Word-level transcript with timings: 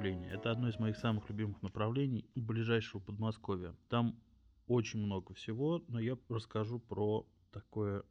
Направлении. 0.00 0.30
Это 0.30 0.50
одно 0.50 0.68
из 0.70 0.78
моих 0.78 0.96
самых 0.96 1.28
любимых 1.28 1.60
направлений 1.60 2.24
ближайшего 2.34 3.02
Подмосковья. 3.02 3.76
Там 3.90 4.18
очень 4.66 4.98
много 4.98 5.34
всего, 5.34 5.84
но 5.88 6.00
я 6.00 6.16
расскажу 6.30 6.78
про 6.78 7.26
такое, 7.52 8.02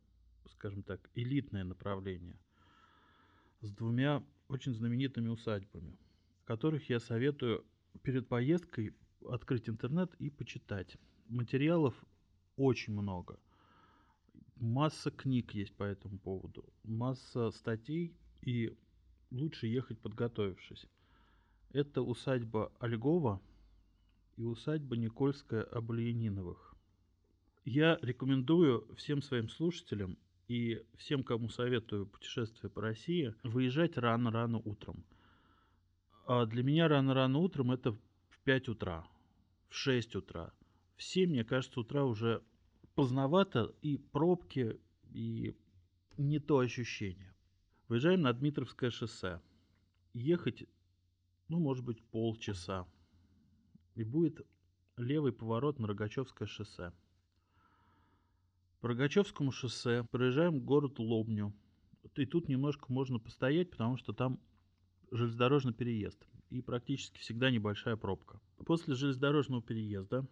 скажем 0.51 0.83
так, 0.83 1.09
элитное 1.15 1.63
направление 1.63 2.37
с 3.61 3.71
двумя 3.71 4.23
очень 4.49 4.75
знаменитыми 4.75 5.29
усадьбами, 5.29 5.97
которых 6.45 6.87
я 6.91 6.99
советую 6.99 7.65
перед 8.03 8.27
поездкой 8.27 8.93
открыть 9.27 9.67
интернет 9.67 10.13
и 10.19 10.29
почитать. 10.29 10.95
Материалов 11.27 11.95
очень 12.55 12.93
много. 12.93 13.39
Масса 14.57 15.09
книг 15.09 15.55
есть 15.55 15.75
по 15.75 15.85
этому 15.85 16.19
поводу, 16.19 16.71
масса 16.83 17.49
статей, 17.49 18.15
и 18.43 18.77
лучше 19.31 19.65
ехать 19.65 19.99
подготовившись. 19.99 20.87
Это 21.71 22.01
усадьба 22.01 22.71
Ольгова 22.79 23.39
и 24.37 24.43
усадьба 24.43 24.97
Никольская 24.97 25.61
Облияниновых. 25.61 26.73
Я 27.63 27.99
рекомендую 28.01 28.87
всем 28.95 29.21
своим 29.21 29.49
слушателям 29.49 30.17
и 30.47 30.83
всем, 30.97 31.23
кому 31.23 31.49
советую 31.49 32.07
путешествие 32.07 32.71
по 32.71 32.81
России, 32.81 33.35
выезжать 33.43 33.97
рано-рано 33.97 34.57
утром. 34.65 35.03
А 36.25 36.47
для 36.47 36.63
меня 36.63 36.87
рано-рано 36.87 37.37
утром 37.37 37.71
это 37.71 37.91
в 37.91 38.39
5 38.45 38.69
утра, 38.69 39.07
в 39.69 39.75
6 39.75 40.15
утра. 40.15 40.51
В 40.95 41.03
7, 41.03 41.29
мне 41.29 41.43
кажется, 41.43 41.79
утра 41.79 42.03
уже 42.03 42.41
поздновато, 42.95 43.75
и 43.83 43.97
пробки, 43.97 44.79
и 45.11 45.55
не 46.17 46.39
то 46.39 46.57
ощущение. 46.57 47.31
Выезжаем 47.87 48.21
на 48.21 48.33
Дмитровское 48.33 48.89
шоссе. 48.89 49.39
Ехать, 50.13 50.65
ну, 51.49 51.59
может 51.59 51.83
быть, 51.83 52.01
полчаса. 52.01 52.87
И 53.95 54.03
будет 54.03 54.41
левый 54.97 55.33
поворот 55.33 55.79
на 55.79 55.87
Рогачевское 55.87 56.47
шоссе. 56.47 56.93
По 58.79 58.87
Рогачевскому 58.87 59.51
шоссе 59.51 60.05
проезжаем 60.11 60.61
город 60.61 60.99
Лобню. 60.99 61.53
И 62.15 62.25
тут 62.25 62.47
немножко 62.47 62.85
можно 62.87 63.19
постоять, 63.19 63.71
потому 63.71 63.97
что 63.97 64.13
там 64.13 64.39
железнодорожный 65.11 65.73
переезд. 65.73 66.25
И 66.49 66.61
практически 66.61 67.19
всегда 67.19 67.51
небольшая 67.51 67.97
пробка. 67.97 68.39
После 68.65 68.95
железнодорожного 68.95 69.61
переезда 69.61 70.25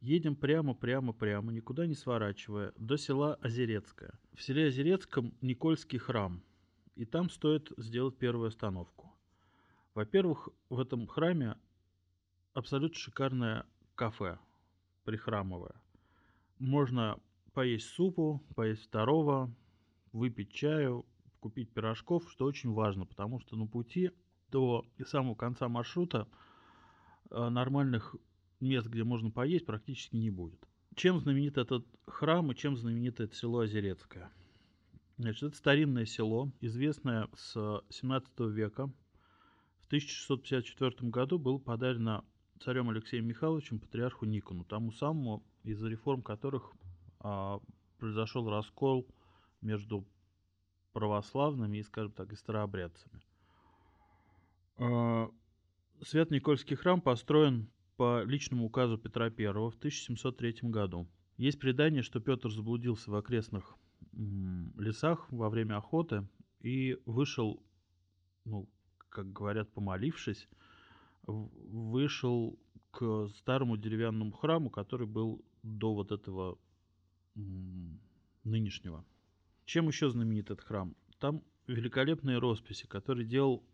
едем 0.00 0.34
прямо-прямо-прямо, 0.34 1.52
никуда 1.52 1.86
не 1.86 1.94
сворачивая, 1.94 2.72
до 2.76 2.96
села 2.96 3.36
Озерецкое. 3.36 4.18
В 4.34 4.42
селе 4.42 4.66
Озерецком 4.66 5.32
Никольский 5.40 5.98
храм– 5.98 6.42
и 6.94 7.04
там 7.04 7.30
стоит 7.30 7.72
сделать 7.76 8.18
первую 8.18 8.48
остановку. 8.48 9.11
Во-первых, 9.94 10.48
в 10.70 10.78
этом 10.80 11.06
храме 11.06 11.56
абсолютно 12.54 12.98
шикарное 12.98 13.66
кафе, 13.94 14.38
прихрамовое. 15.04 15.74
Можно 16.58 17.18
поесть 17.52 17.88
супу, 17.88 18.42
поесть 18.54 18.84
второго, 18.84 19.54
выпить 20.12 20.52
чаю, 20.52 21.04
купить 21.40 21.70
пирожков, 21.70 22.30
что 22.30 22.46
очень 22.46 22.72
важно, 22.72 23.04
потому 23.04 23.40
что 23.40 23.56
на 23.56 23.66
пути 23.66 24.12
до 24.50 24.86
самого 25.06 25.34
конца 25.34 25.68
маршрута 25.68 26.28
э, 27.30 27.48
нормальных 27.48 28.14
мест, 28.60 28.86
где 28.88 29.04
можно 29.04 29.30
поесть, 29.30 29.66
практически 29.66 30.16
не 30.16 30.30
будет. 30.30 30.66
Чем 30.94 31.20
знаменит 31.20 31.58
этот 31.58 31.86
храм 32.06 32.50
и 32.52 32.54
чем 32.54 32.76
знаменито 32.76 33.24
это 33.24 33.34
село 33.34 33.60
Озерецкое? 33.60 34.30
Значит, 35.16 35.42
это 35.42 35.56
старинное 35.56 36.04
село, 36.04 36.50
известное 36.60 37.28
с 37.34 37.82
17 37.90 38.40
века. 38.52 38.92
В 39.92 39.94
1654 39.94 41.10
году 41.10 41.38
было 41.38 41.58
подарено 41.58 42.24
царем 42.60 42.88
Алексеем 42.88 43.26
Михайловичем 43.26 43.78
патриарху 43.78 44.24
Никону, 44.24 44.64
тому 44.64 44.90
самому, 44.90 45.44
из-за 45.64 45.86
реформ 45.90 46.22
которых 46.22 46.72
а, 47.20 47.60
произошел 47.98 48.48
раскол 48.48 49.06
между 49.60 50.08
православными 50.94 51.76
и, 51.76 51.82
скажем 51.82 52.10
так, 52.12 52.32
и 52.32 52.36
старообрядцами. 52.36 53.20
А, 54.78 55.30
Свят-Никольский 56.00 56.76
храм 56.76 57.02
построен 57.02 57.70
по 57.98 58.22
личному 58.24 58.64
указу 58.64 58.96
Петра 58.96 59.26
I 59.26 59.52
в 59.52 59.76
1703 59.76 60.70
году. 60.70 61.06
Есть 61.36 61.58
предание, 61.58 62.00
что 62.00 62.18
Петр 62.18 62.50
заблудился 62.50 63.10
в 63.10 63.14
окрестных 63.14 63.76
лесах 64.14 65.30
во 65.30 65.50
время 65.50 65.76
охоты 65.76 66.26
и 66.60 66.96
вышел, 67.04 67.62
ну, 68.46 68.70
как 69.12 69.32
говорят, 69.32 69.70
помолившись, 69.72 70.48
вышел 71.26 72.58
к 72.90 73.28
старому 73.36 73.76
деревянному 73.76 74.32
храму, 74.32 74.70
который 74.70 75.06
был 75.06 75.44
до 75.62 75.94
вот 75.94 76.12
этого 76.12 76.58
нынешнего. 78.44 79.04
Чем 79.64 79.88
еще 79.88 80.10
знаменит 80.10 80.50
этот 80.50 80.64
храм? 80.64 80.94
Там 81.18 81.42
великолепные 81.66 82.38
росписи, 82.38 82.86
которые 82.86 83.26
делал 83.26 83.64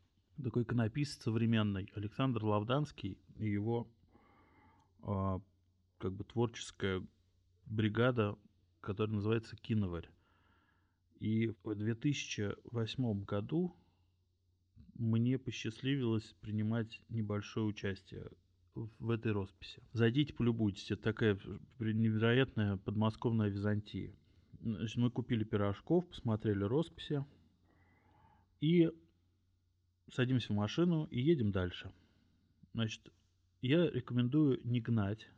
такой 0.42 0.62
иконописец 0.62 1.22
современный 1.22 1.90
Александр 1.94 2.44
Лавданский 2.44 3.18
и 3.38 3.48
его 3.48 3.88
а, 5.02 5.40
как 5.98 6.12
бы 6.12 6.24
творческая 6.24 7.04
бригада, 7.66 8.36
которая 8.80 9.16
называется 9.16 9.56
Киноварь. 9.56 10.08
И 11.18 11.48
в 11.64 11.74
2008 11.74 13.24
году 13.24 13.74
мне 14.98 15.38
посчастливилось 15.38 16.34
принимать 16.40 17.00
небольшое 17.08 17.66
участие 17.66 18.28
в 18.74 19.10
этой 19.10 19.32
росписи. 19.32 19.82
Зайдите, 19.92 20.34
полюбуйтесь. 20.34 20.90
Это 20.90 21.02
такая 21.02 21.38
невероятная 21.78 22.76
подмосковная 22.76 23.48
Византия. 23.48 24.14
Значит, 24.60 24.96
мы 24.96 25.10
купили 25.10 25.44
пирожков, 25.44 26.06
посмотрели 26.08 26.62
росписи 26.64 27.24
и 28.60 28.90
садимся 30.12 30.52
в 30.52 30.56
машину 30.56 31.04
и 31.06 31.20
едем 31.20 31.52
дальше. 31.52 31.92
Значит, 32.74 33.12
я 33.62 33.90
рекомендую 33.90 34.60
не 34.64 34.80
гнать, 34.80 35.28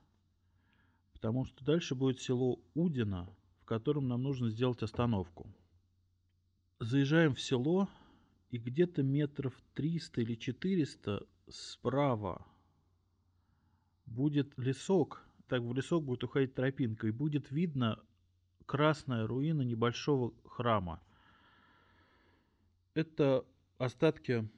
потому 1.12 1.44
что 1.44 1.64
дальше 1.64 1.94
будет 1.94 2.20
село 2.20 2.60
Удино, 2.74 3.28
в 3.60 3.64
котором 3.64 4.08
нам 4.08 4.22
нужно 4.22 4.50
сделать 4.50 4.82
остановку 4.82 5.54
заезжаем 6.80 7.34
в 7.34 7.40
село, 7.40 7.88
и 8.50 8.58
где-то 8.58 9.02
метров 9.02 9.54
300 9.74 10.20
или 10.22 10.34
400 10.34 11.26
справа 11.48 12.46
будет 14.06 14.52
лесок, 14.58 15.24
так 15.46 15.62
в 15.62 15.72
лесок 15.72 16.04
будет 16.04 16.24
уходить 16.24 16.54
тропинка, 16.54 17.06
и 17.06 17.12
будет 17.12 17.50
видно 17.50 18.02
красная 18.66 19.26
руина 19.26 19.62
небольшого 19.62 20.34
храма. 20.44 21.00
Это 22.94 23.44
остатки 23.78 24.48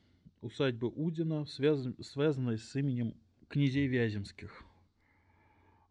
усадьбы 0.40 0.88
Удина, 0.88 1.44
связан, 1.44 1.94
связанной 2.02 2.58
с 2.58 2.74
именем 2.76 3.14
князей 3.48 3.86
Вяземских. 3.86 4.64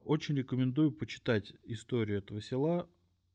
Очень 0.04 0.36
рекомендую 0.36 0.92
почитать 0.92 1.54
историю 1.64 2.18
этого 2.18 2.42
села. 2.42 2.90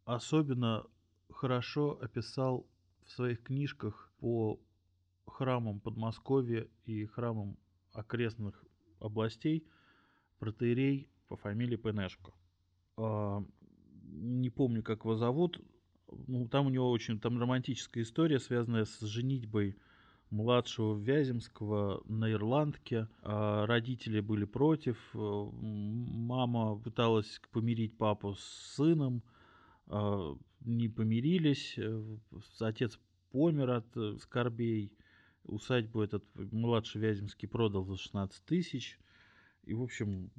Особенно 0.05 0.87
хорошо 1.31 1.99
описал 2.01 2.67
в 3.05 3.11
своих 3.13 3.43
книжках 3.43 4.06
по 4.21 4.61
храмам 5.27 5.81
Подмосковья 5.81 6.67
и 6.85 7.07
храмам 7.07 7.57
окрестных 7.93 8.65
областей 9.01 9.67
протеерей 10.39 11.09
по 11.29 11.37
фамилии 11.37 11.77
Пенешко. 11.77 12.33
А, 12.97 13.45
не 14.05 14.51
помню, 14.51 14.83
как 14.83 15.01
его 15.01 15.17
зовут. 15.17 15.61
Ну, 16.27 16.49
там 16.49 16.67
у 16.67 16.71
него 16.71 16.91
очень 16.91 17.19
там 17.19 17.39
романтическая 17.41 18.05
история, 18.05 18.39
связанная 18.39 18.85
с 18.85 19.01
женитьбой 19.01 19.77
младшего 20.31 20.97
Вяземского 20.99 22.03
на 22.07 22.31
Ирландке. 22.31 23.09
А 23.23 23.67
родители 23.67 24.21
были 24.21 24.45
против. 24.45 24.99
Мама 25.15 26.79
пыталась 26.79 27.41
помирить 27.53 27.97
папу 27.97 28.35
с 28.35 28.75
сыном. 28.77 29.23
А, 29.89 30.37
не 30.61 30.89
помирились, 30.89 31.75
э, 31.77 32.19
отец 32.61 32.99
помер 33.37 33.71
от 33.71 33.97
э, 33.99 34.17
скорбей, 34.23 34.91
усадьбу 35.45 36.01
этот 36.01 36.25
младший 36.35 37.03
Вяземский 37.03 37.47
продал 37.47 37.85
за 37.85 37.99
16 37.99 38.43
тысяч, 38.47 38.99
и, 39.65 39.75
в 39.75 39.83
общем, 39.83 40.31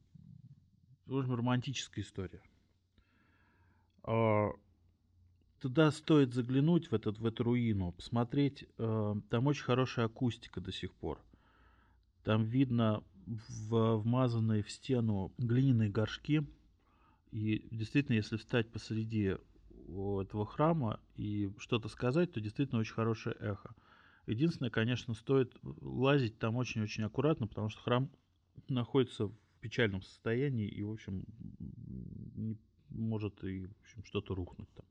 в 1.06 1.16
общем 1.16 1.36
романтическая 1.36 2.04
история. 2.04 2.42
А, 4.02 4.50
туда 5.60 5.92
стоит 5.92 6.34
заглянуть, 6.34 6.90
в, 6.90 6.96
этот, 6.96 7.20
в 7.20 7.26
эту 7.28 7.44
руину, 7.44 7.92
посмотреть, 7.92 8.66
э, 8.80 9.16
там 9.30 9.46
очень 9.46 9.64
хорошая 9.64 10.08
акустика 10.08 10.60
до 10.60 10.72
сих 10.72 10.92
пор. 10.92 11.22
Там 12.24 12.46
видно 12.46 13.04
в, 13.28 13.98
вмазанные 13.98 14.64
в 14.64 14.72
стену 14.72 15.32
глиняные 15.38 15.92
горшки, 15.92 16.48
и 17.30 17.64
действительно, 17.70 18.16
если 18.16 18.38
встать 18.38 18.72
посреди 18.72 19.36
у 19.88 20.22
этого 20.22 20.46
храма 20.46 21.00
и 21.16 21.52
что-то 21.58 21.90
сказать, 21.90 22.32
то 22.32 22.42
действительно 22.42 22.82
очень 22.82 22.94
хорошее 22.94 23.36
эхо. 23.40 23.76
Единственное, 24.26 24.70
конечно, 24.70 25.14
стоит 25.14 25.56
лазить 25.82 26.38
там 26.38 26.58
очень-очень 26.58 27.04
аккуратно, 27.04 27.48
потому 27.48 27.70
что 27.70 27.82
храм 27.82 28.10
находится 28.68 29.28
в 29.28 29.34
печальном 29.62 30.02
состоянии 30.02 30.68
и, 30.68 30.84
в 30.84 30.92
общем, 30.92 31.24
не 32.36 32.58
может 32.90 33.44
и 33.44 33.68
в 33.68 33.82
общем, 33.82 34.04
что-то 34.04 34.36
рухнуть 34.36 34.70
там. 34.76 34.86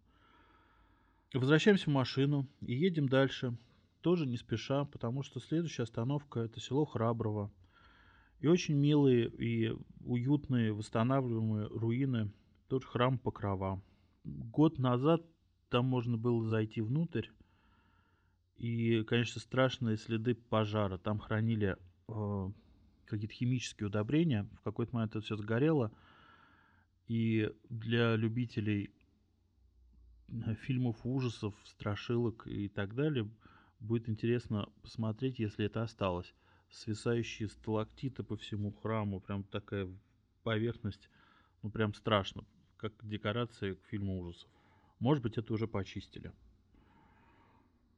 Возвращаемся 1.34 1.90
в 1.90 1.92
машину 1.92 2.49
и 2.60 2.75
едем 2.75 3.08
дальше, 3.08 3.56
тоже 4.00 4.26
не 4.26 4.37
спеша, 4.37 4.84
потому 4.84 5.22
что 5.22 5.40
следующая 5.40 5.82
остановка 5.82 6.40
это 6.40 6.60
село 6.60 6.84
Храброво. 6.84 7.50
И 8.40 8.46
очень 8.46 8.75
милые 8.75 9.28
и 9.28 9.75
уютные 10.04 10.72
восстанавливаемые 10.72 11.66
руины, 11.66 12.31
тот 12.69 12.84
храм 12.84 13.19
Покрова. 13.19 13.82
Год 14.26 14.81
назад 14.81 15.23
там 15.69 15.87
можно 15.87 16.17
было 16.17 16.44
зайти 16.49 16.81
внутрь, 16.81 17.28
и, 18.56 19.05
конечно, 19.05 19.40
страшные 19.40 19.96
следы 19.96 20.34
пожара. 20.34 20.99
Там 20.99 21.20
хранили 21.20 21.76
э, 22.08 22.50
какие-то 23.05 23.34
химические 23.34 23.87
удобрения. 23.87 24.49
В 24.58 24.62
какой-то 24.62 24.94
момент 24.94 25.14
это 25.14 25.25
все 25.25 25.37
сгорело. 25.37 25.93
И 27.06 27.52
для 27.69 28.17
любителей 28.17 28.90
э, 30.28 30.55
фильмов 30.55 30.96
ужасов, 31.05 31.55
страшилок 31.64 32.46
и 32.46 32.69
так 32.69 32.94
далее 32.94 33.31
будет 33.78 34.08
интересно 34.08 34.69
посмотреть, 34.82 35.38
если 35.38 35.67
это 35.67 35.82
осталось. 35.82 36.34
Свисающие 36.70 37.49
сталактиты 37.49 38.25
по 38.25 38.37
всему 38.37 38.73
храму, 38.73 39.20
прям 39.20 39.44
такая 39.44 39.88
поверхность, 40.43 41.11
ну 41.62 41.70
прям 41.70 41.94
страшно, 41.94 42.44
как 42.88 43.08
декорация 43.08 43.74
к 43.74 43.84
фильму 43.86 44.20
ужасов. 44.20 44.48
Может 45.00 45.22
быть, 45.22 45.38
это 45.38 45.52
уже 45.52 45.66
почистили. 45.66 46.32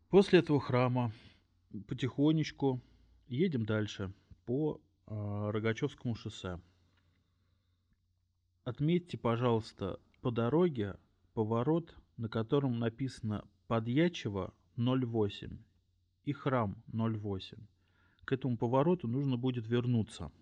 После 0.08 0.38
этого 0.38 0.61
храма 0.61 1.12
потихонечку 1.87 2.81
едем 3.26 3.67
дальше 3.67 4.12
по 4.46 4.81
э, 5.06 5.50
Рогачевскому 5.50 6.14
шоссе. 6.14 6.58
Отметьте, 8.64 9.19
пожалуйста, 9.19 10.00
по 10.23 10.31
дороге 10.31 10.96
поворот, 11.34 11.94
на 12.17 12.31
котором 12.31 12.79
написано 12.79 13.46
Подьячево 13.67 14.55
08 14.76 15.58
и 16.25 16.32
храм 16.32 16.82
08. 16.87 17.58
К 18.25 18.32
этому 18.32 18.56
повороту 18.56 19.06
нужно 19.06 19.37
будет 19.37 19.67
вернуться. 19.67 20.32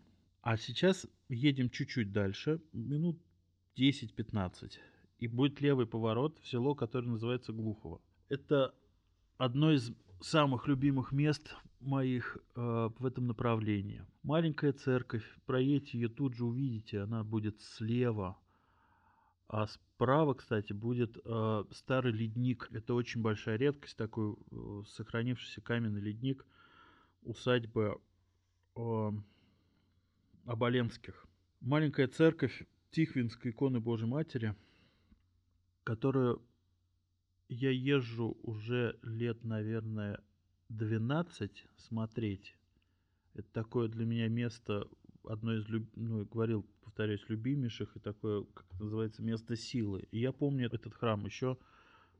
А 0.42 0.56
сейчас 0.56 1.08
едем 1.28 1.68
чуть-чуть 1.68 2.12
дальше, 2.12 2.60
минут 2.72 3.20
10-15. 3.76 4.78
И 5.18 5.28
будет 5.28 5.60
левый 5.60 5.86
поворот 5.86 6.38
в 6.40 6.48
село, 6.48 6.74
которое 6.74 7.08
называется 7.08 7.52
Глухово. 7.52 8.00
Это 8.28 8.74
одно 9.38 9.72
из 9.72 9.92
самых 10.20 10.66
любимых 10.66 11.12
мест 11.12 11.54
моих 11.80 12.38
э, 12.54 12.90
в 12.98 13.04
этом 13.06 13.26
направлении. 13.26 14.04
Маленькая 14.22 14.72
церковь, 14.72 15.24
проедете 15.46 15.98
ее 15.98 16.08
тут 16.08 16.34
же 16.34 16.44
увидите, 16.44 17.00
она 17.00 17.22
будет 17.22 17.60
слева. 17.60 18.36
А 19.48 19.66
справа, 19.66 20.34
кстати, 20.34 20.72
будет 20.72 21.16
э, 21.24 21.64
старый 21.70 22.12
ледник. 22.12 22.68
Это 22.72 22.94
очень 22.94 23.22
большая 23.22 23.56
редкость, 23.56 23.96
такой 23.96 24.34
э, 24.50 24.82
сохранившийся 24.88 25.60
каменный 25.60 26.00
ледник 26.00 26.44
усадьбы 27.22 28.00
э, 28.74 29.10
Оболенских. 30.46 31.26
Маленькая 31.60 32.08
церковь 32.08 32.66
Тихвинской 32.90 33.50
иконы 33.50 33.80
Божьей 33.80 34.08
Матери, 34.08 34.54
которую 35.84 36.42
я 37.48 37.70
езжу 37.70 38.36
уже 38.42 38.98
лет, 39.02 39.44
наверное, 39.44 40.20
12 40.68 41.66
смотреть. 41.76 42.56
Это 43.34 43.48
такое 43.52 43.88
для 43.88 44.04
меня 44.04 44.28
место, 44.28 44.88
одно 45.24 45.54
из, 45.54 45.66
ну, 45.94 46.24
говорил, 46.24 46.66
повторяюсь, 46.82 47.28
любимейших, 47.28 47.96
и 47.96 48.00
такое, 48.00 48.44
как 48.54 48.66
это 48.70 48.82
называется, 48.82 49.22
место 49.22 49.56
силы. 49.56 50.08
И 50.10 50.18
я 50.18 50.32
помню 50.32 50.66
этот 50.66 50.94
храм 50.94 51.24
еще 51.26 51.58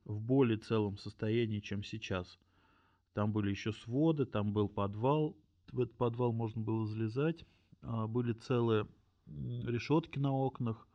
в 0.05 0.21
более 0.21 0.59
целом 0.59 0.97
состоянии, 0.99 1.61
чем 1.61 1.83
сейчас. 1.83 2.39
Там 3.15 3.33
были 3.33 3.51
еще 3.51 3.73
своды, 3.73 4.27
там 4.27 4.53
был 4.53 4.69
подвал, 4.69 5.37
в 5.73 5.81
этот 5.81 5.97
подвал 5.97 6.33
можно 6.33 6.61
было 6.61 6.87
залезать, 6.87 7.45
а, 7.81 8.07
были 8.07 8.33
целые 8.33 8.87
решетки 9.27 10.19
на 10.19 10.33
окнах, 10.33 10.89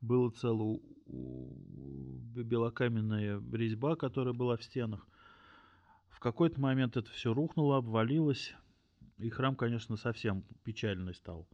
было 0.00 0.30
целое 0.30 0.80
белокаменная 1.06 3.42
резьба, 3.52 3.96
которая 3.96 4.34
была 4.34 4.56
в 4.56 4.64
стенах. 4.64 5.06
В 6.08 6.20
какой-то 6.20 6.60
момент 6.60 6.96
это 6.96 7.10
все 7.10 7.32
рухнуло, 7.32 7.78
обвалилось, 7.78 8.54
и 9.18 9.30
храм, 9.30 9.56
конечно, 9.56 9.96
совсем 9.96 10.44
печальный 10.64 11.14
стал. 11.14 11.48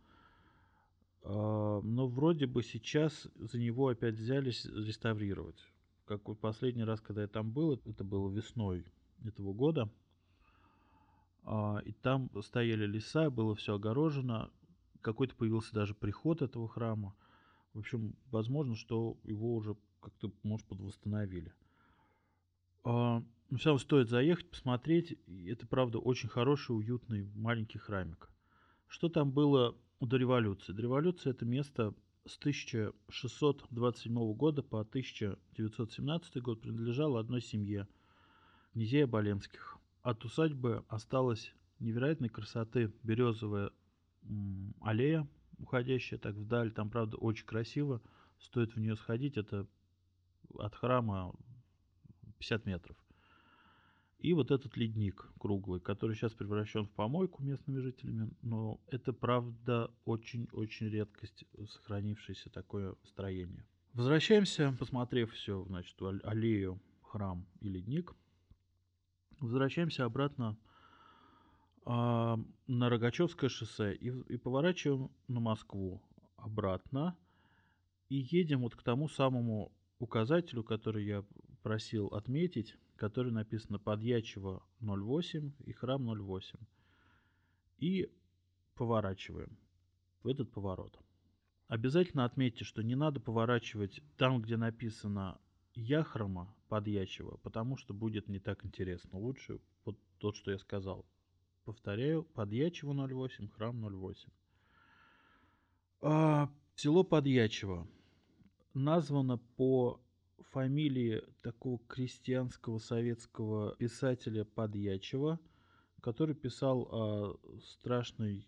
А, 1.23 1.81
но 1.82 2.06
вроде 2.06 2.46
бы 2.46 2.62
сейчас 2.62 3.29
за 3.37 3.58
него 3.58 3.88
опять 3.88 4.14
взялись 4.14 4.64
реставрировать. 4.64 5.58
Как 6.06 6.22
последний 6.38 6.84
раз, 6.84 7.00
когда 7.00 7.22
я 7.22 7.29
там 7.29 7.50
был, 7.50 7.81
это 7.84 8.05
было 8.05 8.31
весной 8.31 8.84
этого 9.25 9.52
года. 9.52 9.90
А, 11.44 11.81
и 11.84 11.93
там 11.93 12.31
стояли 12.43 12.87
леса, 12.87 13.31
было 13.31 13.56
все 13.56 13.75
огорожено. 13.75 14.50
Какой-то 15.06 15.37
появился 15.37 15.73
даже 15.73 15.94
приход 15.94 16.43
этого 16.43 16.69
храма. 16.69 17.14
В 17.75 17.79
общем, 17.79 18.17
возможно, 18.32 18.75
что 18.75 19.17
его 19.23 19.55
уже 19.55 19.76
как-то, 20.00 20.32
может, 20.43 20.67
подвосстановили. 20.67 21.55
А, 22.82 23.23
ну, 23.49 23.56
все 23.56 23.69
равно 23.69 23.79
стоит 23.79 24.08
заехать, 24.08 24.50
посмотреть. 24.50 25.17
Это, 25.47 25.64
правда, 25.69 26.00
очень 26.00 26.29
хороший, 26.29 26.72
уютный 26.72 27.31
маленький 27.36 27.79
храмик. 27.79 28.29
Что 28.89 29.08
там 29.08 29.31
было 29.31 29.77
до 30.01 30.17
революции? 30.17 30.72
До 30.72 30.82
революции 30.82 31.31
это 31.31 31.44
место 31.44 31.94
с 32.25 32.36
1627 32.39 34.34
года 34.34 34.65
по 34.65 34.81
1917 34.81 36.43
год 36.43 36.63
принадлежало 36.63 37.20
одной 37.20 37.43
семье, 37.43 37.86
князей 38.72 39.05
Оболенских. 39.05 39.79
От 40.03 40.25
усадьбы 40.25 40.84
осталась 40.89 41.55
невероятной 41.79 42.29
красоты 42.29 42.93
березовая 43.05 43.70
аллея, 44.81 45.29
уходящая 45.59 46.19
так 46.19 46.35
вдаль. 46.35 46.73
Там, 46.73 46.91
правда, 46.91 47.17
очень 47.17 47.47
красиво. 47.47 48.01
Стоит 48.39 48.75
в 48.75 48.81
нее 48.81 48.97
сходить. 48.97 49.37
Это 49.37 49.67
от 50.59 50.75
храма 50.75 51.35
50 52.39 52.67
метров. 52.67 52.97
И 54.19 54.33
вот 54.33 54.51
этот 54.51 54.77
ледник 54.77 55.31
круглый, 55.39 55.81
который 55.81 56.17
сейчас 56.17 56.33
превращен 56.33 56.87
в 56.87 56.91
помойку 56.91 57.43
местными 57.43 57.81
жителями. 57.81 58.31
Но 58.43 58.81
это, 58.89 59.13
правда, 59.13 59.91
очень-очень 60.05 60.89
редкость 60.89 61.45
сохранившееся 61.69 62.51
такое 62.51 62.95
строение. 63.05 63.65
Возвращаемся, 63.93 64.75
посмотрев 64.79 65.33
все, 65.33 65.65
значит, 65.65 65.97
аллею, 66.25 66.81
храм 67.03 67.47
и 67.61 67.69
ледник. 67.69 68.15
Возвращаемся 69.39 70.05
обратно 70.05 70.56
на 71.86 72.90
Рогачевское 72.90 73.48
шоссе 73.48 73.94
и, 73.94 74.08
и 74.08 74.36
поворачиваем 74.36 75.10
на 75.28 75.38
Москву 75.38 76.02
обратно 76.36 77.16
и 78.08 78.16
едем 78.16 78.62
вот 78.62 78.74
к 78.74 78.82
тому 78.82 79.08
самому 79.08 79.72
указателю, 80.00 80.64
который 80.64 81.05
я 81.05 81.24
просил 81.62 82.08
отметить, 82.08 82.76
который 82.96 83.31
написано 83.31 83.78
Подьячево 83.78 84.64
08 84.81 85.52
и 85.64 85.72
Храм 85.72 86.05
08. 86.05 86.58
И 87.78 88.10
поворачиваем 88.74 89.56
в 90.22 90.28
этот 90.28 90.50
поворот. 90.50 90.98
Обязательно 91.69 92.24
отметьте, 92.24 92.64
что 92.64 92.82
не 92.82 92.94
надо 92.94 93.20
поворачивать 93.20 94.02
там, 94.16 94.40
где 94.43 94.56
написано 94.56 95.40
Яхрома 95.74 96.55
Подьячево, 96.69 97.36
потому 97.38 97.76
что 97.76 97.94
будет 97.94 98.28
не 98.28 98.40
так 98.40 98.64
интересно. 98.64 99.19
Лучше 99.19 99.60
вот 99.84 99.98
тот, 100.19 100.36
что 100.36 100.50
я 100.50 100.58
сказал. 100.58 101.06
Повторяю, 101.67 102.23
Подьячево 102.23 102.93
08, 102.93 103.49
храм 103.49 103.77
08. 103.82 104.31
А, 106.01 106.49
село 106.77 107.03
Подьячево 107.03 107.89
названо 108.73 109.39
по 109.56 110.01
фамилии 110.53 111.25
такого 111.43 111.81
крестьянского 111.89 112.79
советского 112.79 113.75
писателя 113.79 114.44
Подьячева, 114.44 115.41
который 116.03 116.37
писал 116.37 116.82
о 116.82 117.41
страшной, 117.61 118.46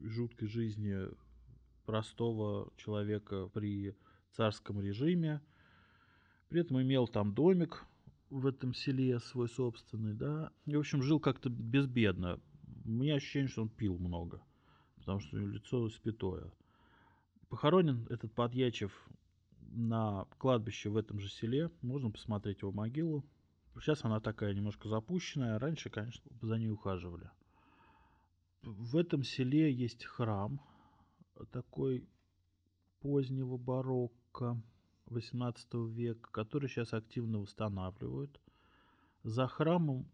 жуткой 0.00 0.48
жизни 0.48 1.06
простого 1.84 2.72
человека 2.76 3.46
при 3.54 3.96
царском 4.32 4.80
режиме. 4.80 5.40
При 6.48 6.62
этом 6.62 6.82
имел 6.82 7.06
там 7.06 7.32
домик 7.32 7.86
в 8.28 8.44
этом 8.44 8.74
селе 8.74 9.20
свой 9.20 9.48
собственный, 9.48 10.14
да. 10.14 10.50
И, 10.64 10.74
в 10.74 10.80
общем, 10.80 11.00
жил 11.00 11.20
как-то 11.20 11.48
безбедно. 11.48 12.40
У 12.86 12.90
меня 12.90 13.16
ощущение, 13.16 13.48
что 13.48 13.62
он 13.62 13.68
пил 13.68 13.98
много, 13.98 14.40
потому 14.94 15.18
что 15.18 15.36
лицо 15.38 15.88
спитое. 15.88 16.52
Похоронен 17.48 18.06
этот 18.10 18.32
Подьячев 18.32 18.92
на 19.72 20.26
кладбище 20.38 20.88
в 20.88 20.96
этом 20.96 21.18
же 21.18 21.28
селе. 21.28 21.72
Можно 21.82 22.12
посмотреть 22.12 22.62
его 22.62 22.70
могилу. 22.70 23.24
Сейчас 23.80 24.04
она 24.04 24.20
такая 24.20 24.54
немножко 24.54 24.88
запущенная. 24.88 25.58
Раньше, 25.58 25.90
конечно, 25.90 26.30
за 26.40 26.58
ней 26.58 26.70
ухаживали. 26.70 27.28
В 28.62 28.96
этом 28.96 29.24
селе 29.24 29.72
есть 29.72 30.04
храм 30.04 30.60
такой 31.50 32.08
позднего 33.00 33.56
барокко 33.56 34.62
18 35.06 35.74
века, 35.90 36.30
который 36.30 36.68
сейчас 36.68 36.92
активно 36.92 37.40
восстанавливают. 37.40 38.40
За 39.24 39.48
храмом 39.48 40.08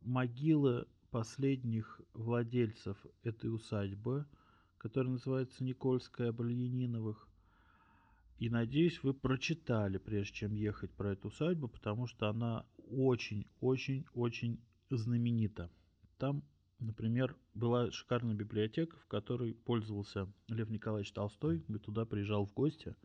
могилы 0.00 0.86
последних 1.12 2.00
владельцев 2.14 2.96
этой 3.22 3.54
усадьбы, 3.54 4.26
которая 4.78 5.12
называется 5.12 5.62
Никольская 5.62 6.32
Бальяниновых. 6.32 7.28
И 8.38 8.48
надеюсь, 8.48 9.00
вы 9.04 9.14
прочитали, 9.14 9.98
прежде 9.98 10.34
чем 10.34 10.54
ехать 10.54 10.90
про 10.90 11.12
эту 11.12 11.28
усадьбу, 11.28 11.68
потому 11.68 12.06
что 12.08 12.28
она 12.28 12.66
очень-очень-очень 12.88 14.60
знаменита. 14.90 15.70
Там, 16.18 16.42
например, 16.80 17.36
была 17.54 17.90
шикарная 17.90 18.34
библиотека, 18.34 18.96
в 18.96 19.06
которой 19.06 19.54
пользовался 19.54 20.32
Лев 20.48 20.70
Николаевич 20.70 21.12
Толстой. 21.12 21.62
Я 21.68 21.78
туда 21.78 22.06
приезжал 22.06 22.46
в 22.46 22.54
гости 22.54 22.96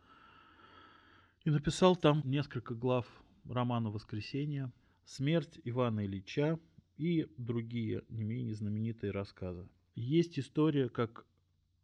и 1.43 1.51
написал 1.51 1.95
там 1.97 2.21
несколько 2.23 2.73
глав 2.73 3.05
романа 3.43 3.91
«Воскресенье», 3.91 4.71
«Смерть 5.05 5.59
Ивана 5.63 6.05
Ильича» 6.05 6.59
и 6.97 7.27
другие 7.37 8.03
не 8.09 8.23
менее 8.23 8.55
знаменитые 8.55 9.11
рассказы. 9.11 9.67
Есть 9.95 10.37
история, 10.39 10.89
как 10.89 11.25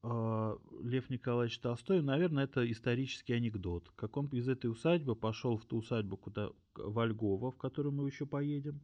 э, 0.03 0.58
Лев 0.84 1.10
Николаевич 1.10 1.60
Толстой, 1.60 2.01
наверное, 2.01 2.46
это 2.46 2.70
исторический 2.70 3.34
анекдот, 3.34 3.91
как 3.96 4.17
он 4.17 4.27
из 4.27 4.48
этой 4.48 4.70
усадьбы 4.70 5.15
пошел 5.15 5.58
в 5.58 5.65
ту 5.65 5.77
усадьбу, 5.77 6.17
куда 6.17 6.50
в 6.75 7.05
Льгова, 7.05 7.51
в 7.51 7.58
которую 7.58 7.93
мы 7.93 8.08
еще 8.08 8.25
поедем, 8.25 8.82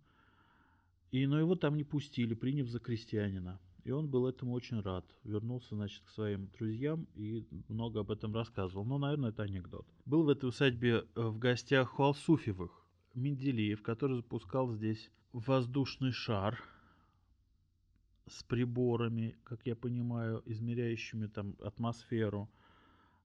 и, 1.12 1.26
но 1.26 1.40
его 1.40 1.56
там 1.56 1.76
не 1.76 1.84
пустили, 1.84 2.34
приняв 2.36 2.68
за 2.68 2.80
крестьянина. 2.80 3.60
И 3.84 3.92
он 3.92 4.08
был 4.08 4.28
этому 4.28 4.54
очень 4.54 4.82
рад. 4.82 5.06
Вернулся, 5.24 5.74
значит, 5.74 6.04
к 6.04 6.10
своим 6.10 6.48
друзьям 6.58 7.08
и 7.16 7.48
много 7.70 8.02
об 8.02 8.12
этом 8.12 8.36
рассказывал. 8.36 8.86
Но, 8.86 9.00
наверное, 9.00 9.30
это 9.30 9.44
анекдот. 9.44 9.88
Был 10.06 10.24
в 10.24 10.30
этой 10.30 10.50
усадьбе 10.50 11.06
э, 11.16 11.22
в 11.22 11.40
гостях 11.40 11.98
у 11.98 12.04
Алсуфьевых, 12.04 12.86
Менделеев, 13.16 13.82
который 13.82 14.18
запускал 14.18 14.72
здесь 14.72 15.10
воздушный 15.34 16.12
шар 16.12 16.62
с 18.28 18.44
приборами, 18.44 19.38
как 19.44 19.66
я 19.66 19.76
понимаю, 19.76 20.44
измеряющими 20.46 21.28
там 21.28 21.56
атмосферу. 21.64 22.50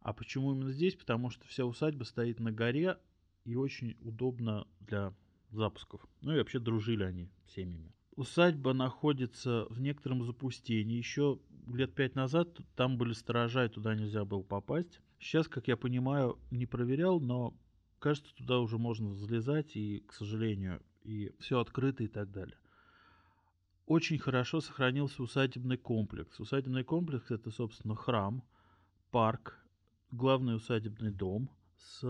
А 0.00 0.12
почему 0.12 0.54
именно 0.54 0.72
здесь? 0.72 0.96
Потому 0.96 1.30
что 1.30 1.46
вся 1.46 1.64
усадьба 1.64 2.04
стоит 2.04 2.40
на 2.40 2.52
горе 2.52 2.98
и 3.44 3.54
очень 3.54 3.96
удобно 4.00 4.66
для 4.80 5.14
запусков. 5.50 6.06
Ну 6.20 6.34
и 6.34 6.38
вообще 6.38 6.58
дружили 6.58 7.04
они 7.04 7.30
семьями. 7.46 7.92
Усадьба 8.16 8.72
находится 8.72 9.66
в 9.70 9.80
некотором 9.80 10.24
запустении. 10.24 10.96
Еще 10.96 11.38
лет 11.66 11.94
пять 11.94 12.14
назад 12.14 12.60
там 12.76 12.96
были 12.96 13.12
сторожа, 13.12 13.64
и 13.64 13.68
туда 13.68 13.94
нельзя 13.94 14.24
было 14.24 14.42
попасть. 14.42 15.00
Сейчас, 15.18 15.48
как 15.48 15.68
я 15.68 15.76
понимаю, 15.76 16.38
не 16.50 16.66
проверял, 16.66 17.18
но 17.20 17.54
кажется, 17.98 18.34
туда 18.34 18.60
уже 18.60 18.78
можно 18.78 19.14
залезать, 19.14 19.74
и, 19.76 20.00
к 20.06 20.12
сожалению, 20.12 20.80
и 21.04 21.32
все 21.38 21.60
открыто 21.60 22.02
и 22.02 22.08
так 22.08 22.30
далее. 22.30 22.56
Очень 23.86 24.18
хорошо 24.18 24.60
сохранился 24.60 25.22
усадебный 25.22 25.76
комплекс. 25.76 26.40
Усадебный 26.40 26.84
комплекс 26.84 27.30
это, 27.30 27.50
собственно, 27.50 27.94
храм, 27.94 28.42
парк, 29.10 29.58
главный 30.10 30.56
усадебный 30.56 31.10
дом 31.10 31.50
с 31.76 32.02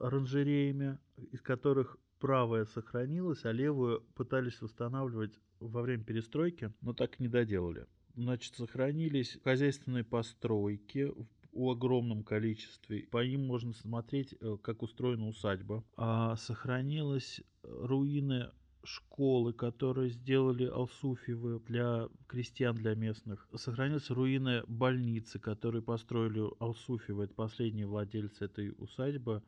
оранжереями, 0.00 0.98
из 1.32 1.40
которых 1.40 1.96
правая 2.20 2.66
сохранилась, 2.66 3.44
а 3.44 3.52
левую 3.52 4.02
пытались 4.14 4.60
восстанавливать 4.60 5.38
во 5.60 5.82
время 5.82 6.04
перестройки, 6.04 6.72
но 6.82 6.92
так 6.92 7.18
и 7.18 7.22
не 7.22 7.28
доделали. 7.28 7.86
Значит, 8.16 8.54
сохранились 8.54 9.38
хозяйственные 9.42 10.04
постройки 10.04 11.12
в 11.54 11.70
огромном 11.70 12.24
количестве. 12.24 13.06
По 13.10 13.24
ним 13.24 13.46
можно 13.46 13.72
смотреть, 13.72 14.34
э, 14.40 14.56
как 14.62 14.82
устроена 14.82 15.28
усадьба. 15.28 15.84
А 15.96 16.36
сохранилась 16.36 17.40
руины 17.62 18.50
школы, 18.84 19.52
которые 19.52 20.10
сделали 20.10 20.66
Алсуфьевы 20.66 21.60
для 21.60 22.08
крестьян, 22.26 22.74
для 22.74 22.94
местных. 22.94 23.48
Сохранились 23.54 24.10
руины 24.10 24.62
больницы, 24.66 25.38
которые 25.38 25.82
построили 25.82 26.42
Алсуфьевы, 26.60 27.24
это 27.24 27.34
последние 27.34 27.86
владельцы 27.86 28.44
этой 28.44 28.74
усадьбы, 28.76 29.42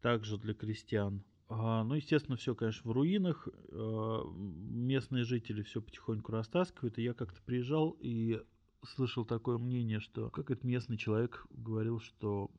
также 0.00 0.38
для 0.38 0.54
крестьян. 0.54 1.22
А, 1.48 1.82
ну, 1.82 1.94
естественно, 1.94 2.36
все, 2.36 2.54
конечно, 2.54 2.88
в 2.88 2.94
руинах. 2.94 3.48
А, 3.72 4.22
местные 4.32 5.24
жители 5.24 5.62
все 5.62 5.82
потихоньку 5.82 6.32
растаскивают. 6.32 6.98
И 6.98 7.02
я 7.02 7.12
как-то 7.12 7.42
приезжал 7.42 7.96
и 8.00 8.40
слышал 8.84 9.24
такое 9.24 9.58
мнение, 9.58 10.00
что 10.00 10.30
как 10.30 10.50
этот 10.50 10.64
местный 10.64 10.96
человек 10.96 11.46
говорил, 11.50 12.00
что 12.00 12.50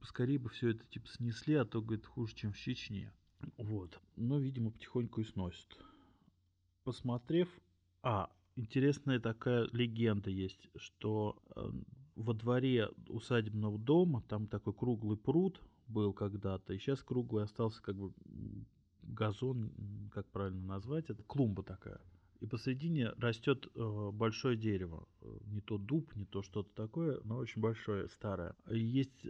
поскорее 0.00 0.38
бы 0.38 0.48
все 0.48 0.70
это 0.70 0.84
типа 0.86 1.06
снесли, 1.08 1.54
а 1.54 1.64
то, 1.64 1.82
говорит, 1.82 2.06
хуже, 2.06 2.34
чем 2.34 2.52
в 2.52 2.58
Чечне. 2.58 3.12
Вот. 3.56 4.00
Но, 4.16 4.38
видимо, 4.38 4.70
потихоньку 4.70 5.20
и 5.20 5.24
сносят. 5.24 5.68
Посмотрев... 6.84 7.48
А, 8.02 8.30
интересная 8.56 9.20
такая 9.20 9.68
легенда 9.72 10.30
есть, 10.30 10.68
что 10.76 11.36
э, 11.56 11.70
во 12.14 12.32
дворе 12.32 12.90
усадебного 13.08 13.78
дома 13.78 14.22
там 14.28 14.46
такой 14.46 14.72
круглый 14.72 15.16
пруд 15.16 15.60
был 15.88 16.12
когда-то, 16.12 16.72
и 16.72 16.78
сейчас 16.78 17.02
круглый 17.02 17.44
остался 17.44 17.82
как 17.82 17.96
бы 17.96 18.12
газон, 19.02 19.72
как 20.12 20.26
правильно 20.28 20.66
назвать, 20.66 21.10
это 21.10 21.22
клумба 21.22 21.62
такая. 21.62 22.00
И 22.40 22.46
посредине 22.46 23.10
растет 23.18 23.66
э, 23.74 24.10
большое 24.12 24.56
дерево. 24.56 25.08
Не 25.46 25.60
то 25.60 25.76
дуб, 25.76 26.14
не 26.14 26.24
то 26.24 26.42
что-то 26.42 26.72
такое, 26.74 27.20
но 27.24 27.36
очень 27.36 27.60
большое, 27.60 28.08
старое. 28.08 28.54
Есть 28.70 29.26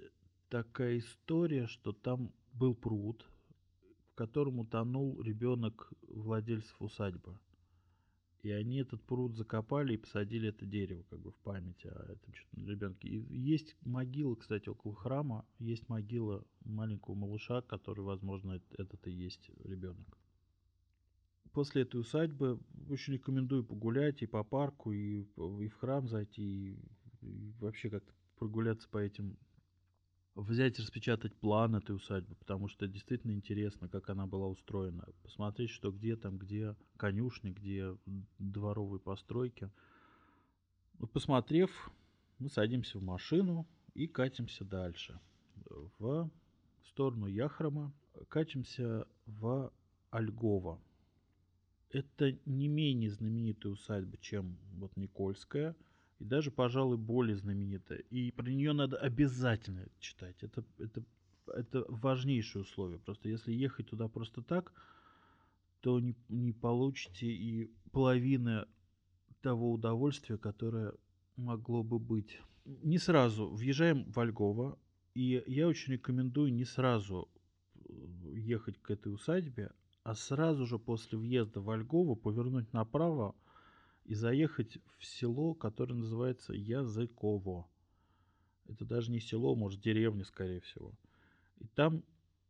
такая 0.50 0.98
история, 0.98 1.66
что 1.66 1.92
там 1.92 2.32
был 2.52 2.74
пруд, 2.74 3.24
в 4.12 4.14
котором 4.14 4.58
утонул 4.58 5.22
ребенок 5.22 5.90
владельцев 6.08 6.76
усадьбы. 6.80 7.38
И 8.42 8.50
они 8.50 8.76
этот 8.76 9.02
пруд 9.02 9.34
закопали 9.36 9.94
и 9.94 9.98
посадили 9.98 10.50
это 10.50 10.66
дерево 10.66 11.02
как 11.08 11.18
бы 11.20 11.32
в 11.32 11.36
память 11.36 11.84
о 11.86 12.12
этом 12.12 12.34
ребенке. 12.52 13.08
И 13.08 13.36
есть 13.36 13.74
могила, 13.80 14.34
кстати, 14.36 14.68
около 14.68 14.94
храма, 14.94 15.46
есть 15.58 15.88
могила 15.88 16.46
маленького 16.64 17.14
малыша, 17.14 17.62
который, 17.62 18.04
возможно, 18.04 18.60
этот 18.76 19.06
и 19.06 19.12
есть 19.12 19.50
ребенок 19.64 20.17
после 21.58 21.82
этой 21.82 22.00
усадьбы 22.00 22.60
очень 22.88 23.14
рекомендую 23.14 23.64
погулять 23.64 24.22
и 24.22 24.26
по 24.26 24.44
парку, 24.44 24.92
и, 24.92 25.22
и 25.22 25.66
в 25.66 25.74
храм 25.74 26.06
зайти, 26.06 26.74
и, 26.74 27.26
и 27.26 27.52
вообще 27.58 27.90
как-то 27.90 28.12
прогуляться 28.36 28.88
по 28.88 28.98
этим 28.98 29.36
взять 30.36 30.78
и 30.78 30.82
распечатать 30.82 31.34
план 31.34 31.74
этой 31.74 31.96
усадьбы, 31.96 32.36
потому 32.36 32.68
что 32.68 32.86
действительно 32.86 33.32
интересно, 33.32 33.88
как 33.88 34.08
она 34.08 34.28
была 34.28 34.46
устроена. 34.46 35.08
Посмотреть, 35.24 35.70
что 35.70 35.90
где 35.90 36.14
там, 36.14 36.38
где 36.38 36.76
конюшни, 36.96 37.50
где 37.50 37.92
дворовые 38.38 39.00
постройки. 39.00 39.68
Вот 41.00 41.10
посмотрев, 41.10 41.90
мы 42.38 42.50
садимся 42.50 43.00
в 43.00 43.02
машину 43.02 43.66
и 43.94 44.06
катимся 44.06 44.64
дальше. 44.64 45.18
В 45.98 46.30
сторону 46.84 47.26
Яхрома 47.26 47.92
катимся 48.28 49.08
в 49.26 49.72
Ольгово 50.12 50.80
это 51.90 52.36
не 52.44 52.68
менее 52.68 53.10
знаменитая 53.10 53.72
усадьба, 53.72 54.16
чем 54.18 54.58
вот 54.74 54.96
Никольская, 54.96 55.74
и 56.18 56.24
даже, 56.24 56.50
пожалуй, 56.50 56.96
более 56.96 57.36
знаменитая. 57.36 58.00
И 58.10 58.30
про 58.32 58.48
нее 58.50 58.72
надо 58.72 58.96
обязательно 58.96 59.86
читать. 60.00 60.36
Это, 60.42 60.64
это, 60.78 61.02
это 61.46 61.84
важнейшее 61.88 62.62
условие. 62.62 62.98
Просто 62.98 63.28
если 63.28 63.52
ехать 63.52 63.88
туда 63.88 64.08
просто 64.08 64.42
так, 64.42 64.72
то 65.80 66.00
не, 66.00 66.16
не 66.28 66.52
получите 66.52 67.26
и 67.26 67.70
половины 67.92 68.66
того 69.40 69.72
удовольствия, 69.72 70.36
которое 70.36 70.92
могло 71.36 71.84
бы 71.84 71.98
быть. 71.98 72.40
Не 72.64 72.98
сразу 72.98 73.48
въезжаем 73.48 74.10
в 74.10 74.18
Ольгово, 74.18 74.78
и 75.14 75.42
я 75.46 75.68
очень 75.68 75.94
рекомендую 75.94 76.52
не 76.52 76.64
сразу 76.64 77.28
ехать 78.34 78.76
к 78.82 78.90
этой 78.90 79.12
усадьбе, 79.12 79.70
а 80.08 80.14
сразу 80.14 80.64
же 80.64 80.78
после 80.78 81.18
въезда 81.18 81.60
в 81.60 81.68
Ольгово 81.68 82.14
повернуть 82.14 82.72
направо 82.72 83.34
и 84.06 84.14
заехать 84.14 84.78
в 84.96 85.04
село, 85.04 85.52
которое 85.52 85.96
называется 85.96 86.54
Языково. 86.54 87.68
Это 88.64 88.86
даже 88.86 89.10
не 89.12 89.20
село, 89.20 89.54
может 89.54 89.82
деревня, 89.82 90.24
скорее 90.24 90.60
всего. 90.60 90.94
И 91.58 91.66
там 91.66 92.04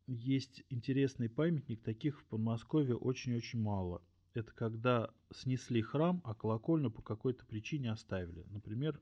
есть 0.06 0.62
интересный 0.70 1.28
памятник, 1.28 1.82
таких 1.82 2.20
в 2.20 2.24
Подмосковье 2.26 2.94
очень-очень 2.94 3.60
мало. 3.60 4.02
Это 4.34 4.52
когда 4.52 5.10
снесли 5.32 5.82
храм, 5.82 6.20
а 6.22 6.36
колокольню 6.36 6.92
по 6.92 7.02
какой-то 7.02 7.44
причине 7.44 7.90
оставили. 7.90 8.44
Например, 8.50 9.00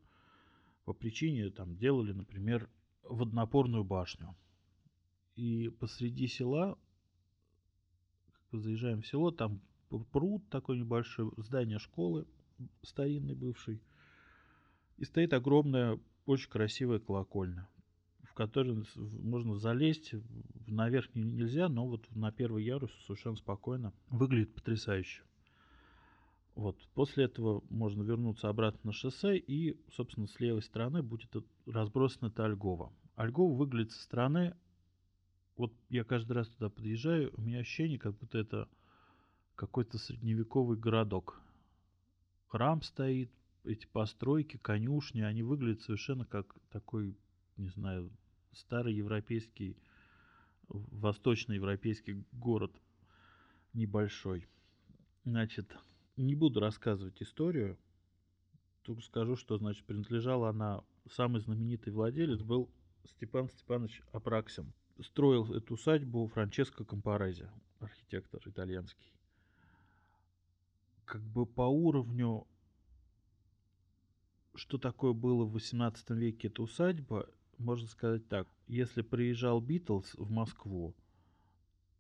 по 0.87 0.95
причине 0.95 1.51
там 1.51 1.77
делали, 1.77 2.13
например, 2.13 2.71
водонапорную 3.03 3.85
башню. 3.85 4.35
И 5.35 5.69
посреди 5.79 6.27
села, 6.27 6.79
заезжаем 8.53 9.03
в 9.03 9.07
село, 9.07 9.31
там 9.31 9.61
пруд 10.13 10.49
такой 10.49 10.79
небольшой, 10.79 11.31
здание 11.37 11.79
школы 11.79 12.27
старинный 12.83 13.35
бывший. 13.35 13.83
И 14.97 15.05
стоит 15.05 15.33
огромная, 15.33 16.01
очень 16.25 16.49
красивая 16.49 16.99
колокольня, 16.99 17.69
в 18.23 18.35
которую 18.35 18.87
можно 18.99 19.57
залезть. 19.59 20.15
Наверх 20.67 21.15
нельзя, 21.15 21.69
но 21.69 21.87
вот 21.87 22.07
на 22.15 22.33
первый 22.33 22.65
ярус 22.65 22.91
совершенно 23.07 23.37
спокойно. 23.37 23.93
Выглядит 24.09 24.55
потрясающе. 24.55 25.23
Вот. 26.55 26.79
После 26.95 27.25
этого 27.25 27.63
можно 27.69 28.03
вернуться 28.03 28.49
обратно 28.49 28.81
на 28.85 28.93
шоссе, 28.93 29.37
и, 29.37 29.79
собственно, 29.93 30.27
с 30.27 30.41
левой 30.41 30.63
стороны 30.63 31.03
будет 31.03 31.31
разбросана 31.67 32.29
эта 32.29 32.47
Альгова. 32.47 32.93
Альгова 33.15 33.55
выглядит 33.55 33.93
со 33.93 34.03
стороны, 34.03 34.57
вот 35.57 35.73
я 35.89 36.05
каждый 36.05 36.33
раз 36.33 36.49
туда 36.49 36.69
подъезжаю, 36.69 37.33
у 37.37 37.41
меня 37.41 37.61
ощущение, 37.61 37.99
как 37.99 38.17
будто 38.17 38.39
это 38.39 38.69
какой-то 39.55 39.99
средневековый 39.99 40.77
городок. 40.77 41.41
Храм 42.49 42.83
стоит, 42.83 43.31
эти 43.65 43.87
постройки, 43.87 44.59
конюшни, 44.59 45.23
они 45.23 45.43
выглядят 45.43 45.83
совершенно 45.83 46.25
как 46.25 46.55
такой, 46.71 47.17
не 47.57 47.69
знаю, 47.69 48.11
старый 48.53 48.95
европейский, 48.95 49.77
восточноевропейский 50.69 52.25
город 52.33 52.73
небольшой. 53.73 54.47
Значит, 55.25 55.77
не 56.17 56.35
буду 56.35 56.61
рассказывать 56.61 57.21
историю, 57.21 57.77
только 58.83 59.03
скажу, 59.03 59.37
что, 59.37 59.59
значит, 59.59 59.85
принадлежала 59.85 60.51
она, 60.51 60.85
самый 61.11 61.41
знаменитый 61.41 61.93
владелец 61.93 62.41
был 62.43 62.71
Степан 63.05 63.49
Степанович 63.49 64.03
Апраксин. 64.13 64.73
Строил 65.03 65.53
эту 65.53 65.75
усадьбу 65.75 66.27
Франческо 66.29 66.85
Компарази, 66.85 67.49
архитектор 67.81 68.41
итальянский. 68.47 69.13
Как 71.05 71.23
бы 71.23 71.45
по 71.45 71.63
уровню, 71.63 72.47
что 74.55 74.79
такое 74.79 75.13
было 75.13 75.45
в 75.45 75.53
18 75.53 76.11
веке 76.11 76.49
эта 76.49 76.63
усадьба, 76.63 77.29
можно 77.59 77.87
сказать 77.87 78.27
так. 78.29 78.49
Если 78.69 79.03
приезжал 79.03 79.61
Битлз 79.61 80.15
в 80.15 80.31
Москву, 80.31 80.95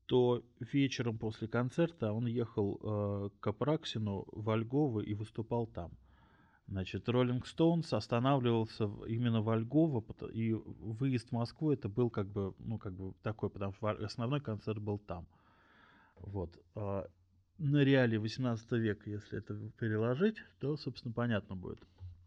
то 0.06 0.42
вечером 0.60 1.18
после 1.18 1.48
концерта 1.48 2.12
он 2.12 2.26
ехал 2.26 2.80
э, 2.82 3.30
к 3.40 3.46
Апраксину 3.46 4.26
в 4.32 4.48
Ольгово 4.48 5.00
и 5.00 5.14
выступал 5.14 5.66
там. 5.66 5.92
Значит, 6.68 7.08
Роллинг 7.08 7.46
Стоунс 7.46 7.92
останавливался 7.92 8.90
именно 9.06 9.40
в 9.40 9.48
Ольгово, 9.48 10.04
и 10.32 10.52
выезд 10.52 11.28
в 11.28 11.32
Москву 11.32 11.70
это 11.70 11.88
был 11.88 12.10
как 12.10 12.26
бы, 12.26 12.54
ну, 12.58 12.76
как 12.78 12.92
бы 12.92 13.14
такой, 13.22 13.50
потому 13.50 13.72
что 13.72 13.90
основной 13.90 14.40
концерт 14.40 14.80
был 14.80 14.98
там. 14.98 15.26
Вот. 16.16 16.58
А 16.74 17.08
на 17.58 17.84
реалии 17.84 18.16
18 18.16 18.72
века, 18.72 19.08
если 19.08 19.38
это 19.38 19.54
переложить, 19.78 20.38
то, 20.58 20.76
собственно, 20.76 21.14
понятно 21.14 21.54
будет. 21.54 21.78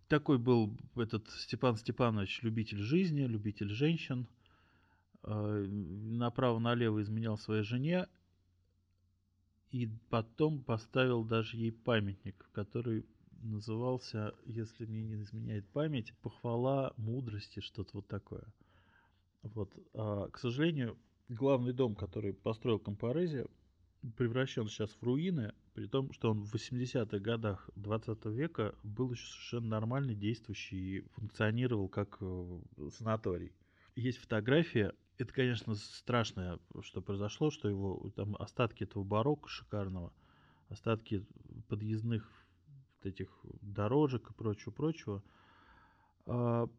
Такой 0.07 0.37
был 0.37 0.75
этот 0.95 1.29
Степан 1.31 1.75
Степанович 1.75 2.41
любитель 2.41 2.79
жизни, 2.79 3.21
любитель 3.21 3.69
женщин– 3.69 4.27
Э, 5.23 5.65
направо-налево 5.67 7.01
изменял 7.01 7.37
своей 7.37 7.63
жене 7.63 8.07
и 9.71 9.89
потом 10.09 10.63
поставил 10.63 11.25
даже 11.25 11.57
ей 11.57 11.71
памятник, 11.71 12.49
который 12.53 13.05
назывался, 13.41 14.33
если 14.45 14.85
мне 14.85 15.03
не 15.03 15.21
изменяет 15.21 15.67
память, 15.69 16.13
похвала 16.21 16.93
мудрости, 16.97 17.59
что-то 17.59 17.91
вот 17.93 18.07
такое. 18.07 18.45
Вот. 19.43 19.73
А, 19.93 20.29
к 20.29 20.37
сожалению, 20.37 20.97
главный 21.29 21.73
дом, 21.73 21.95
который 21.95 22.33
построил 22.33 22.79
Компорези, 22.79 23.45
превращен 24.17 24.67
сейчас 24.67 24.91
в 24.91 25.03
руины, 25.03 25.53
при 25.73 25.87
том, 25.87 26.11
что 26.13 26.31
он 26.31 26.41
в 26.41 26.53
80-х 26.53 27.19
годах 27.19 27.69
20 27.75 28.25
века 28.25 28.75
был 28.83 29.11
еще 29.11 29.25
совершенно 29.27 29.67
нормальный, 29.67 30.15
действующий 30.15 30.97
и 30.97 31.01
функционировал 31.13 31.87
как 31.87 32.17
э, 32.21 32.59
санаторий. 32.91 33.51
Есть 33.95 34.19
фотография 34.19 34.93
это, 35.19 35.33
конечно, 35.33 35.75
страшное, 35.75 36.59
что 36.81 37.01
произошло, 37.01 37.51
что 37.51 37.67
его 37.67 38.09
там 38.15 38.37
остатки 38.37 38.85
этого 38.85 39.03
барокко 39.03 39.49
шикарного, 39.49 40.13
остатки 40.69 41.25
подъездных 41.67 42.38
вот 42.99 43.11
этих 43.11 43.29
дорожек 43.61 44.29
и 44.29 44.33
прочего-прочего. 44.33 45.23
А, 46.25 46.69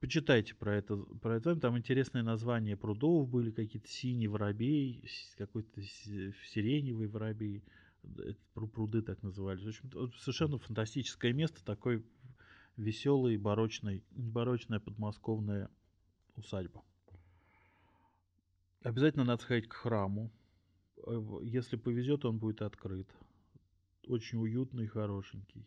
почитайте 0.00 0.54
про 0.54 0.76
это, 0.76 0.96
про 0.96 1.36
это. 1.36 1.56
Там 1.56 1.78
интересные 1.78 2.22
названия 2.22 2.76
прудов 2.76 3.28
были, 3.28 3.50
какие-то 3.50 3.88
синий 3.88 4.28
воробей, 4.28 5.08
какой-то 5.36 5.82
сиреневый 5.82 7.08
воробей. 7.08 7.62
Пруды 8.54 9.02
так 9.02 9.22
назывались. 9.22 9.62
В 9.62 9.68
общем, 9.68 10.12
совершенно 10.20 10.58
фантастическое 10.58 11.32
место, 11.32 11.64
такой 11.64 12.04
веселый, 12.76 13.36
барочный, 13.36 14.04
барочная 14.10 14.78
подмосковная 14.78 15.70
усадьба. 16.36 16.84
Обязательно 18.82 19.24
надо 19.24 19.42
сходить 19.42 19.68
к 19.68 19.72
храму. 19.72 20.30
Э, 21.04 21.20
если 21.42 21.76
повезет, 21.76 22.24
он 22.24 22.38
будет 22.38 22.62
открыт. 22.62 23.08
Очень 24.06 24.38
уютный 24.38 24.86
хорошенький. 24.86 25.66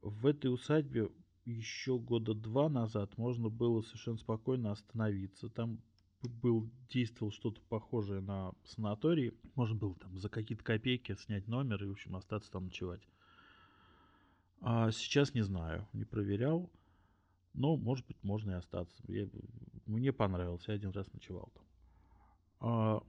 В 0.00 0.26
этой 0.26 0.52
усадьбе 0.52 1.10
еще 1.44 1.98
года 1.98 2.34
два 2.34 2.68
назад 2.68 3.16
можно 3.18 3.48
было 3.48 3.82
совершенно 3.82 4.16
спокойно 4.16 4.72
остановиться. 4.72 5.48
Там 5.48 5.80
был, 6.22 6.70
действовал 6.88 7.30
что-то 7.30 7.60
похожее 7.68 8.20
на 8.20 8.52
санаторий. 8.64 9.34
Можно 9.54 9.76
было 9.76 9.94
там 9.96 10.18
за 10.18 10.28
какие-то 10.28 10.64
копейки 10.64 11.14
снять 11.16 11.46
номер 11.48 11.82
и, 11.84 11.86
в 11.86 11.92
общем, 11.92 12.16
остаться 12.16 12.50
там 12.50 12.66
ночевать. 12.66 13.06
А 14.60 14.90
сейчас 14.90 15.34
не 15.34 15.42
знаю, 15.42 15.86
не 15.92 16.04
проверял. 16.04 16.70
Но, 17.54 17.76
может 17.76 18.06
быть, 18.06 18.22
можно 18.22 18.52
и 18.52 18.54
остаться. 18.54 19.02
Я, 19.08 19.28
мне 19.86 20.12
понравилось, 20.12 20.66
я 20.66 20.74
один 20.74 20.90
раз 20.90 21.12
ночевал 21.12 21.50
там. 21.54 21.64
А 22.60 23.02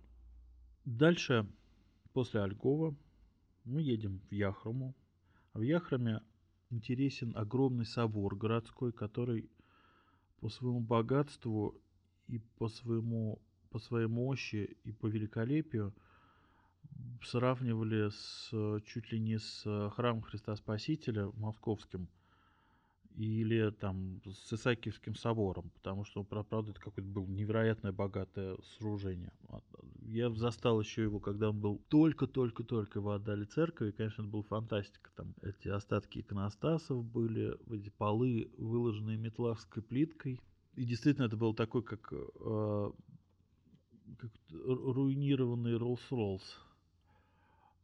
дальше, 0.85 1.47
после 2.13 2.41
Альгова, 2.41 2.95
мы 3.69 3.81
едем 3.81 4.19
в 4.29 4.33
Яхрому. 4.33 4.95
В 5.53 5.61
Яхраме 5.61 6.21
интересен 6.69 7.33
огромный 7.35 7.85
собор 7.85 8.35
городской, 8.35 8.91
который 8.91 9.49
по 10.39 10.49
своему 10.49 10.79
богатству 10.79 11.79
и 12.27 12.39
по 12.39 12.67
своему 12.67 13.41
по 13.69 13.77
своей 13.77 14.07
мощи 14.07 14.77
и 14.83 14.91
по 14.91 15.05
великолепию 15.05 15.93
сравнивали 17.23 18.09
с 18.09 18.49
чуть 18.85 19.11
ли 19.11 19.19
не 19.19 19.37
с 19.37 19.63
храмом 19.91 20.23
Христа 20.23 20.55
Спасителя 20.55 21.27
московским– 21.35 22.07
или 23.19 23.69
там 23.71 24.21
с 24.25 24.53
Исаакиевским 24.53 25.15
собором, 25.15 25.71
потому 25.75 26.05
что, 26.05 26.23
правда, 26.23 26.71
это 26.71 26.79
какое-то 26.79 27.09
было 27.09 27.25
невероятное 27.25 27.91
богатое 27.91 28.57
сооружение. 28.63 29.33
Я 30.11 30.31
застал 30.31 30.81
еще 30.81 31.03
его, 31.03 31.19
когда 31.19 31.51
он 31.51 31.59
был 31.59 31.77
только-только-только 31.87 32.97
его 32.97 33.11
отдали 33.11 33.45
церкви, 33.45 33.91
конечно, 33.91 34.23
это 34.23 34.31
была 34.31 34.41
фантастика. 34.41 35.11
Там 35.15 35.35
эти 35.43 35.67
остатки 35.67 36.19
иконостасов 36.19 37.05
были, 37.05 37.55
эти 37.71 37.89
полы, 37.89 38.51
выложенные 38.57 39.17
метлавской 39.17 39.83
плиткой. 39.83 40.41
И 40.73 40.83
действительно, 40.83 41.25
это 41.25 41.37
был 41.37 41.53
такой, 41.53 41.83
как, 41.83 42.11
э, 42.11 42.91
как 44.17 44.31
руинированный 44.49 45.77
Роллс-Роллс. 45.77 46.57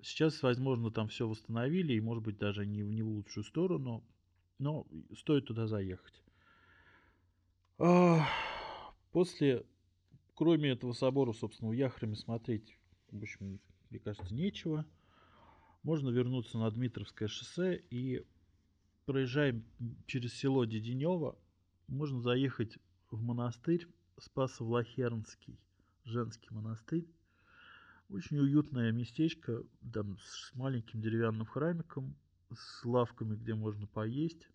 Сейчас, 0.02 0.42
возможно, 0.42 0.90
там 0.90 1.10
все 1.10 1.28
восстановили, 1.28 1.94
и, 1.94 2.02
может 2.02 2.24
быть, 2.24 2.40
даже 2.40 2.66
не, 2.66 2.82
не 2.82 3.04
в 3.04 3.08
лучшую 3.08 3.44
сторону, 3.44 4.04
но 4.58 4.88
стоит 5.16 5.46
туда 5.46 5.68
заехать. 5.68 6.24
После, 9.12 9.64
кроме 10.36 10.70
этого 10.72 10.94
собора, 10.94 11.34
собственно, 11.34 11.72
в 11.72 11.74
Яхраме 11.74 12.16
смотреть, 12.16 12.78
в 13.12 13.22
общем, 13.22 13.60
мне 13.90 14.00
кажется, 14.00 14.34
нечего. 14.34 14.86
Можно 15.84 16.10
вернуться 16.10 16.58
на 16.58 16.70
Дмитровское 16.70 17.28
шоссе 17.28 17.82
и 17.90 18.26
проезжаем 19.06 19.64
через 20.06 20.34
село 20.34 20.66
Деденево. 20.66 21.38
Можно 21.88 22.20
заехать 22.22 22.78
в 23.12 23.22
монастырь 23.22 23.88
Спасо-Влахернский, 24.18 25.58
женский 26.04 26.50
монастырь. 26.52 27.08
Очень 28.10 28.40
уютное 28.40 28.92
местечко, 28.92 29.64
там 29.94 30.18
с 30.20 30.54
маленьким 30.54 31.02
деревянным 31.02 31.46
храмиком, 31.46 32.16
с 32.54 32.86
лавками, 32.86 33.36
где 33.36 33.56
можно 33.56 33.88
поесть, 33.88 34.48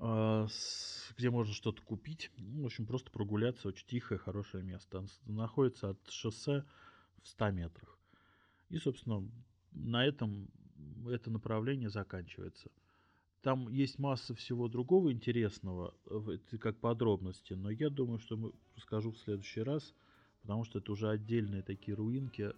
где 0.00 1.30
можно 1.30 1.52
что-то 1.52 1.82
купить. 1.82 2.30
Ну, 2.38 2.62
в 2.62 2.66
общем, 2.66 2.86
просто 2.86 3.10
прогуляться. 3.10 3.68
Очень 3.68 3.86
тихое, 3.86 4.18
хорошее 4.18 4.64
место. 4.64 5.04
Находится 5.26 5.90
от 5.90 6.10
шоссе 6.10 6.64
в 7.22 7.28
100 7.28 7.50
метрах. 7.50 7.98
И, 8.70 8.78
собственно, 8.78 9.28
на 9.72 10.06
этом 10.06 10.48
это 11.06 11.30
направление 11.30 11.90
заканчивается. 11.90 12.70
Там 13.42 13.68
есть 13.68 13.98
масса 13.98 14.34
всего 14.34 14.68
другого 14.68 15.12
интересного, 15.12 15.94
как 16.60 16.78
подробности, 16.78 17.54
но 17.54 17.70
я 17.70 17.88
думаю, 17.88 18.18
что 18.18 18.52
расскажу 18.76 19.12
в 19.12 19.18
следующий 19.18 19.62
раз. 19.62 19.94
потому 20.42 20.64
что 20.64 20.78
это 20.78 20.92
уже 20.92 21.08
отдельные 21.08 21.62
такие 21.62 21.94
руинки 21.94 22.52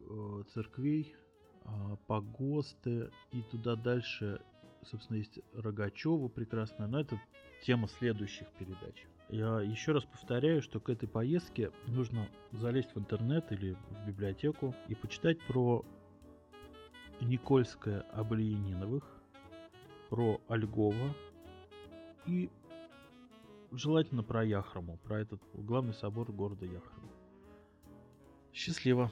э, 0.00 0.42
церквей, 0.52 1.14
э, 1.64 1.96
погосты 2.06 3.10
и 3.32 3.42
туда 3.42 3.76
дальше, 3.76 4.40
собственно, 4.84 5.18
есть 5.18 5.40
Рогачева 5.54 6.28
прекрасная, 6.28 6.86
но 6.86 7.00
это 7.00 7.20
тема 7.62 7.88
следующих 7.88 8.48
передач. 8.58 9.06
Я 9.28 9.60
еще 9.60 9.92
раз 9.92 10.04
повторяю, 10.04 10.62
что 10.62 10.80
к 10.80 10.88
этой 10.88 11.08
поездке 11.08 11.70
нужно 11.86 12.28
залезть 12.52 12.94
в 12.94 12.98
интернет 12.98 13.52
или 13.52 13.76
в 13.90 14.06
библиотеку 14.06 14.74
и 14.88 14.94
почитать 14.94 15.38
про 15.42 15.84
Никольское 17.20 18.02
об 18.12 18.34
про 20.08 20.40
Ольгова 20.48 21.14
и 22.26 22.48
желательно 23.72 24.22
про 24.22 24.44
Яхрому, 24.44 24.96
про 24.98 25.20
этот 25.20 25.42
главный 25.52 25.92
собор 25.92 26.32
города 26.32 26.64
Яхрома. 26.64 27.12
Счастливо! 28.54 29.10